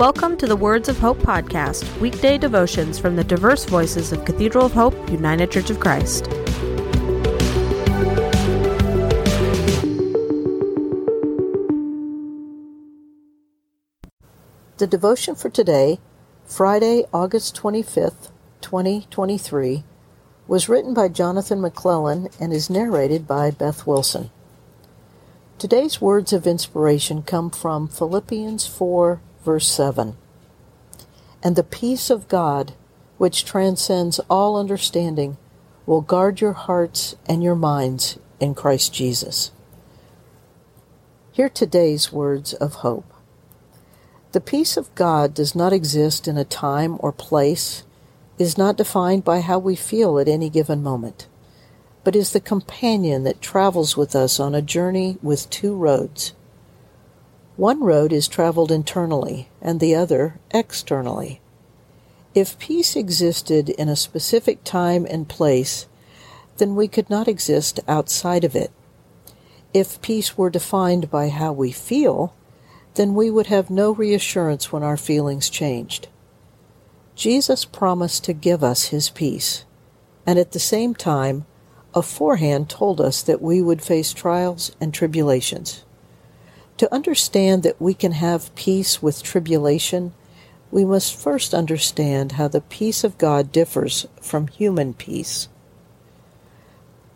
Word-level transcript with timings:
Welcome 0.00 0.38
to 0.38 0.46
the 0.46 0.56
Words 0.56 0.88
of 0.88 0.98
Hope 0.98 1.18
podcast, 1.18 2.00
weekday 2.00 2.38
devotions 2.38 2.98
from 2.98 3.16
the 3.16 3.22
diverse 3.22 3.66
voices 3.66 4.12
of 4.12 4.24
Cathedral 4.24 4.64
of 4.64 4.72
Hope, 4.72 4.94
United 5.10 5.50
Church 5.50 5.68
of 5.68 5.78
Christ. 5.78 6.24
The 14.78 14.86
devotion 14.88 15.34
for 15.34 15.50
today, 15.50 15.98
Friday, 16.46 17.04
August 17.12 17.54
25th, 17.60 18.30
2023, 18.62 19.84
was 20.48 20.70
written 20.70 20.94
by 20.94 21.08
Jonathon 21.08 21.60
McClellan 21.60 22.30
and 22.40 22.54
is 22.54 22.70
narrated 22.70 23.26
by 23.26 23.50
Beth 23.50 23.86
Wilson. 23.86 24.30
Today's 25.58 26.00
words 26.00 26.32
of 26.32 26.46
inspiration 26.46 27.20
come 27.22 27.50
from 27.50 27.86
Philippians 27.86 28.66
4, 28.66 29.20
verse 29.44 29.68
7. 29.68 30.16
And 31.42 31.56
the 31.56 31.62
peace 31.62 32.10
of 32.10 32.28
God, 32.28 32.72
which 33.18 33.44
transcends 33.44 34.18
all 34.30 34.56
understanding, 34.56 35.36
will 35.86 36.00
guard 36.00 36.40
your 36.40 36.52
hearts 36.52 37.16
and 37.26 37.42
your 37.42 37.54
minds 37.54 38.18
in 38.38 38.54
Christ 38.54 38.92
Jesus. 38.92 39.50
Hear 41.32 41.48
today's 41.48 42.12
words 42.12 42.54
of 42.54 42.74
hope. 42.76 43.12
The 44.32 44.40
peace 44.40 44.76
of 44.76 44.94
God 44.94 45.34
does 45.34 45.54
not 45.54 45.72
exist 45.72 46.28
in 46.28 46.36
a 46.36 46.44
time 46.44 46.96
or 47.00 47.12
place, 47.12 47.84
is 48.38 48.56
not 48.56 48.76
defined 48.76 49.24
by 49.24 49.40
how 49.40 49.58
we 49.58 49.74
feel 49.74 50.18
at 50.18 50.28
any 50.28 50.50
given 50.50 50.82
moment 50.82 51.26
but 52.04 52.16
is 52.16 52.32
the 52.32 52.40
companion 52.40 53.24
that 53.24 53.40
travels 53.40 53.96
with 53.96 54.14
us 54.14 54.40
on 54.40 54.54
a 54.54 54.62
journey 54.62 55.18
with 55.22 55.50
two 55.50 55.74
roads. 55.74 56.32
One 57.60 57.84
road 57.84 58.10
is 58.10 58.26
traveled 58.26 58.72
internally, 58.72 59.50
and 59.60 59.80
the 59.80 59.94
other 59.94 60.40
externally. 60.50 61.42
If 62.34 62.58
peace 62.58 62.96
existed 62.96 63.68
in 63.68 63.86
a 63.86 63.96
specific 63.96 64.64
time 64.64 65.06
and 65.10 65.28
place, 65.28 65.86
then 66.56 66.74
we 66.74 66.88
could 66.88 67.10
not 67.10 67.28
exist 67.28 67.78
outside 67.86 68.44
of 68.44 68.56
it. 68.56 68.70
If 69.74 70.00
peace 70.00 70.38
were 70.38 70.48
defined 70.48 71.10
by 71.10 71.28
how 71.28 71.52
we 71.52 71.70
feel, 71.70 72.34
then 72.94 73.14
we 73.14 73.30
would 73.30 73.48
have 73.48 73.68
no 73.68 73.90
reassurance 73.90 74.72
when 74.72 74.82
our 74.82 74.96
feelings 74.96 75.50
changed. 75.50 76.08
Jesus 77.14 77.66
promised 77.66 78.24
to 78.24 78.32
give 78.32 78.64
us 78.64 78.84
his 78.84 79.10
peace, 79.10 79.66
and 80.24 80.38
at 80.38 80.52
the 80.52 80.58
same 80.58 80.94
time, 80.94 81.44
aforehand 81.92 82.70
told 82.70 83.02
us 83.02 83.22
that 83.22 83.42
we 83.42 83.60
would 83.60 83.82
face 83.82 84.14
trials 84.14 84.74
and 84.80 84.94
tribulations. 84.94 85.84
To 86.80 86.94
understand 86.94 87.62
that 87.64 87.78
we 87.78 87.92
can 87.92 88.12
have 88.12 88.54
peace 88.54 89.02
with 89.02 89.22
tribulation, 89.22 90.14
we 90.70 90.86
must 90.86 91.14
first 91.14 91.52
understand 91.52 92.32
how 92.32 92.48
the 92.48 92.62
peace 92.62 93.04
of 93.04 93.18
God 93.18 93.52
differs 93.52 94.06
from 94.22 94.46
human 94.48 94.94
peace. 94.94 95.48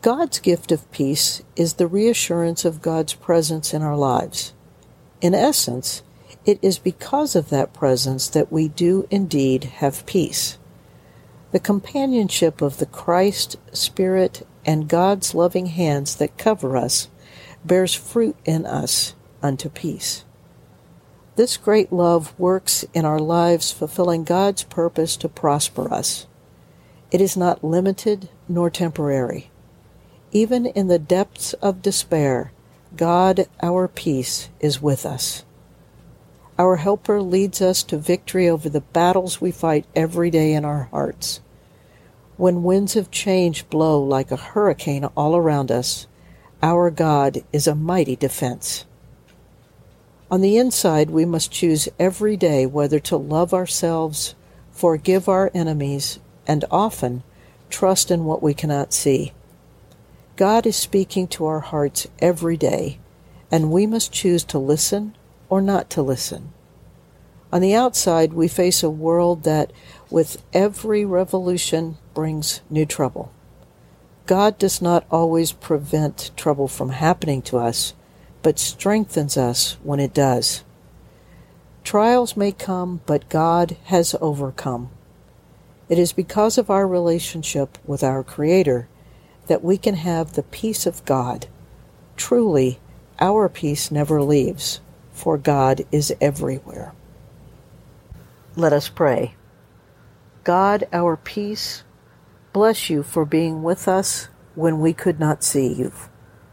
God's 0.00 0.40
gift 0.40 0.72
of 0.72 0.90
peace 0.90 1.42
is 1.54 1.74
the 1.74 1.86
reassurance 1.86 2.64
of 2.64 2.82
God's 2.82 3.14
presence 3.14 3.72
in 3.72 3.82
our 3.82 3.96
lives. 3.96 4.52
In 5.20 5.32
essence, 5.32 6.02
it 6.44 6.58
is 6.60 6.80
because 6.80 7.36
of 7.36 7.50
that 7.50 7.72
presence 7.72 8.26
that 8.30 8.50
we 8.50 8.66
do 8.66 9.06
indeed 9.12 9.62
have 9.78 10.06
peace. 10.06 10.58
The 11.52 11.60
companionship 11.60 12.62
of 12.62 12.78
the 12.78 12.86
Christ, 12.86 13.58
Spirit, 13.72 14.44
and 14.66 14.88
God's 14.88 15.36
loving 15.36 15.66
hands 15.66 16.16
that 16.16 16.36
cover 16.36 16.76
us 16.76 17.06
bears 17.64 17.94
fruit 17.94 18.34
in 18.44 18.66
us 18.66 19.14
unto 19.42 19.68
peace. 19.68 20.24
This 21.34 21.56
great 21.56 21.92
love 21.92 22.38
works 22.38 22.84
in 22.92 23.04
our 23.04 23.18
lives, 23.18 23.72
fulfilling 23.72 24.24
God's 24.24 24.64
purpose 24.64 25.16
to 25.16 25.28
prosper 25.28 25.92
us. 25.92 26.26
It 27.10 27.20
is 27.20 27.36
not 27.36 27.64
limited 27.64 28.28
nor 28.48 28.68
temporary. 28.68 29.50
Even 30.30 30.66
in 30.66 30.88
the 30.88 30.98
depths 30.98 31.54
of 31.54 31.82
despair, 31.82 32.52
God, 32.96 33.46
our 33.62 33.88
peace, 33.88 34.50
is 34.60 34.82
with 34.82 35.06
us. 35.06 35.44
Our 36.58 36.76
helper 36.76 37.22
leads 37.22 37.62
us 37.62 37.82
to 37.84 37.96
victory 37.96 38.48
over 38.48 38.68
the 38.68 38.82
battles 38.82 39.40
we 39.40 39.50
fight 39.50 39.86
every 39.96 40.30
day 40.30 40.52
in 40.52 40.64
our 40.64 40.84
hearts. 40.84 41.40
When 42.36 42.62
winds 42.62 42.94
of 42.94 43.10
change 43.10 43.68
blow 43.70 44.02
like 44.02 44.30
a 44.30 44.36
hurricane 44.36 45.06
all 45.16 45.34
around 45.34 45.70
us, 45.70 46.06
our 46.62 46.90
God 46.90 47.42
is 47.52 47.66
a 47.66 47.74
mighty 47.74 48.16
defense. 48.16 48.84
On 50.32 50.40
the 50.40 50.56
inside, 50.56 51.10
we 51.10 51.26
must 51.26 51.52
choose 51.52 51.90
every 51.98 52.38
day 52.38 52.64
whether 52.64 52.98
to 53.00 53.18
love 53.18 53.52
ourselves, 53.52 54.34
forgive 54.70 55.28
our 55.28 55.50
enemies, 55.52 56.20
and 56.46 56.64
often 56.70 57.22
trust 57.68 58.10
in 58.10 58.24
what 58.24 58.42
we 58.42 58.54
cannot 58.54 58.94
see. 58.94 59.34
God 60.36 60.66
is 60.66 60.74
speaking 60.74 61.28
to 61.28 61.44
our 61.44 61.60
hearts 61.60 62.06
every 62.18 62.56
day, 62.56 62.98
and 63.50 63.70
we 63.70 63.86
must 63.86 64.10
choose 64.10 64.42
to 64.44 64.58
listen 64.58 65.14
or 65.50 65.60
not 65.60 65.90
to 65.90 66.00
listen. 66.00 66.54
On 67.52 67.60
the 67.60 67.74
outside, 67.74 68.32
we 68.32 68.48
face 68.48 68.82
a 68.82 68.88
world 68.88 69.42
that, 69.42 69.70
with 70.08 70.42
every 70.54 71.04
revolution, 71.04 71.98
brings 72.14 72.62
new 72.70 72.86
trouble. 72.86 73.30
God 74.24 74.56
does 74.56 74.80
not 74.80 75.04
always 75.10 75.52
prevent 75.52 76.30
trouble 76.38 76.68
from 76.68 76.88
happening 76.88 77.42
to 77.42 77.58
us, 77.58 77.92
but 78.42 78.58
strengthens 78.58 79.36
us 79.36 79.76
when 79.82 80.00
it 80.00 80.12
does. 80.12 80.64
Trials 81.84 82.36
may 82.36 82.52
come, 82.52 83.00
but 83.06 83.28
God 83.28 83.76
has 83.84 84.14
overcome. 84.20 84.90
It 85.88 85.98
is 85.98 86.12
because 86.12 86.58
of 86.58 86.70
our 86.70 86.86
relationship 86.86 87.76
with 87.84 88.02
our 88.02 88.22
Creator 88.22 88.88
that 89.46 89.64
we 89.64 89.76
can 89.76 89.94
have 89.96 90.32
the 90.32 90.42
peace 90.42 90.86
of 90.86 91.04
God. 91.04 91.46
Truly, 92.16 92.78
our 93.20 93.48
peace 93.48 93.90
never 93.90 94.22
leaves, 94.22 94.80
for 95.12 95.36
God 95.36 95.82
is 95.90 96.14
everywhere. 96.20 96.94
Let 98.56 98.72
us 98.72 98.88
pray. 98.88 99.34
God, 100.44 100.88
our 100.92 101.16
peace, 101.16 101.84
bless 102.52 102.90
you 102.90 103.02
for 103.02 103.24
being 103.24 103.62
with 103.62 103.88
us 103.88 104.28
when 104.54 104.80
we 104.80 104.92
could 104.92 105.18
not 105.18 105.42
see 105.42 105.72
you, 105.72 105.92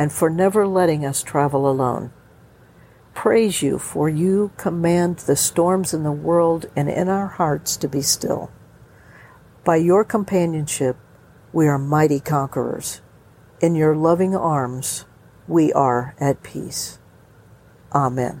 and 0.00 0.10
for 0.10 0.30
never 0.30 0.66
letting 0.66 1.04
us 1.04 1.22
travel 1.22 1.70
alone. 1.70 2.10
Praise 3.12 3.60
you, 3.60 3.78
for 3.78 4.08
you 4.08 4.50
command 4.56 5.18
the 5.18 5.36
storms 5.36 5.92
in 5.92 6.04
the 6.04 6.10
world 6.10 6.64
and 6.74 6.88
in 6.88 7.06
our 7.10 7.26
hearts 7.26 7.76
to 7.76 7.86
be 7.86 8.00
still. 8.00 8.50
By 9.62 9.76
your 9.76 10.02
companionship, 10.06 10.96
we 11.52 11.68
are 11.68 11.78
mighty 11.78 12.18
conquerors. 12.18 13.02
In 13.60 13.74
your 13.74 13.94
loving 13.94 14.34
arms, 14.34 15.04
we 15.46 15.70
are 15.74 16.14
at 16.18 16.42
peace. 16.42 16.98
Amen. 17.92 18.40